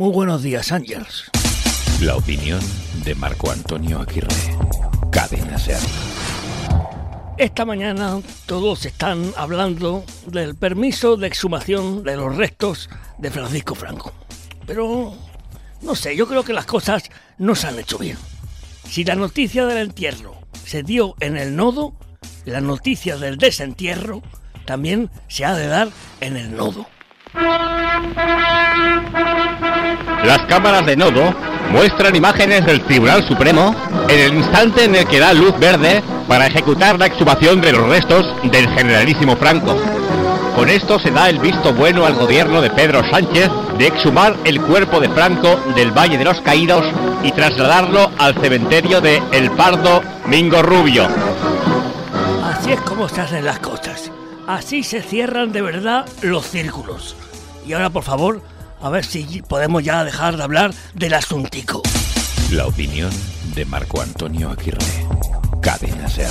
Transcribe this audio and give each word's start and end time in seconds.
Muy 0.00 0.12
buenos 0.12 0.42
días, 0.42 0.72
Ángels. 0.72 1.30
La 2.00 2.16
opinión 2.16 2.58
de 3.04 3.14
Marco 3.14 3.50
Antonio 3.50 4.00
Aguirre. 4.00 4.34
Cadena 5.12 5.58
Ser. 5.58 5.76
Esta 7.36 7.66
mañana 7.66 8.18
todos 8.46 8.86
están 8.86 9.30
hablando 9.36 10.02
del 10.24 10.56
permiso 10.56 11.18
de 11.18 11.26
exhumación 11.26 12.02
de 12.02 12.16
los 12.16 12.34
restos 12.34 12.88
de 13.18 13.30
Francisco 13.30 13.74
Franco. 13.74 14.14
Pero, 14.66 15.12
no 15.82 15.94
sé, 15.94 16.16
yo 16.16 16.26
creo 16.26 16.44
que 16.44 16.54
las 16.54 16.64
cosas 16.64 17.10
no 17.36 17.54
se 17.54 17.66
han 17.66 17.78
hecho 17.78 17.98
bien. 17.98 18.16
Si 18.88 19.04
la 19.04 19.16
noticia 19.16 19.66
del 19.66 19.76
entierro 19.76 20.34
se 20.64 20.82
dio 20.82 21.14
en 21.20 21.36
el 21.36 21.54
nodo, 21.56 21.92
la 22.46 22.62
noticia 22.62 23.18
del 23.18 23.36
desentierro 23.36 24.22
también 24.64 25.10
se 25.28 25.44
ha 25.44 25.54
de 25.54 25.66
dar 25.66 25.90
en 26.22 26.38
el 26.38 26.56
nodo. 26.56 26.86
Las 30.24 30.42
cámaras 30.46 30.84
de 30.84 30.96
nodo 30.96 31.34
muestran 31.70 32.14
imágenes 32.14 32.66
del 32.66 32.82
Tribunal 32.82 33.26
Supremo 33.26 33.74
en 34.08 34.20
el 34.20 34.34
instante 34.34 34.84
en 34.84 34.94
el 34.94 35.06
que 35.06 35.18
da 35.18 35.32
luz 35.32 35.58
verde 35.58 36.02
para 36.28 36.46
ejecutar 36.46 36.98
la 36.98 37.06
exhumación 37.06 37.60
de 37.60 37.72
los 37.72 37.88
restos 37.88 38.26
del 38.44 38.68
generalísimo 38.68 39.36
Franco. 39.36 39.76
Con 40.54 40.68
esto 40.68 40.98
se 40.98 41.10
da 41.10 41.30
el 41.30 41.38
visto 41.38 41.72
bueno 41.72 42.04
al 42.04 42.14
gobierno 42.14 42.60
de 42.60 42.70
Pedro 42.70 43.02
Sánchez 43.10 43.48
de 43.78 43.86
exhumar 43.86 44.36
el 44.44 44.60
cuerpo 44.60 45.00
de 45.00 45.08
Franco 45.08 45.58
del 45.74 45.90
Valle 45.90 46.18
de 46.18 46.24
los 46.24 46.40
Caídos 46.42 46.84
y 47.22 47.32
trasladarlo 47.32 48.10
al 48.18 48.34
cementerio 48.34 49.00
de 49.00 49.22
El 49.32 49.50
Pardo 49.52 50.02
Mingo 50.26 50.60
Rubio. 50.62 51.08
Así 52.44 52.72
es 52.72 52.80
como 52.82 53.08
se 53.08 53.22
hacen 53.22 53.44
las 53.44 53.58
cosas. 53.60 54.10
Así 54.46 54.82
se 54.82 55.00
cierran 55.00 55.52
de 55.52 55.62
verdad 55.62 56.04
los 56.22 56.44
círculos. 56.46 57.16
Y 57.66 57.72
ahora, 57.72 57.88
por 57.88 58.02
favor, 58.02 58.42
a 58.80 58.90
ver 58.90 59.04
si 59.04 59.42
podemos 59.42 59.82
ya 59.84 60.04
dejar 60.04 60.36
de 60.36 60.42
hablar 60.42 60.72
del 60.94 61.14
asuntico. 61.14 61.82
La 62.50 62.66
opinión 62.66 63.10
de 63.54 63.64
Marco 63.64 64.00
Antonio 64.00 64.50
Aguirre. 64.50 64.78
Cadena 65.60 66.08
Ser. 66.08 66.30